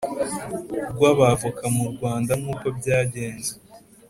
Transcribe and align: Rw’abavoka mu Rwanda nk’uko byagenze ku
Rw’abavoka 0.93 1.63
mu 1.75 1.83
Rwanda 1.93 2.31
nk’uko 2.39 2.65
byagenze 2.77 3.51
ku 3.57 3.59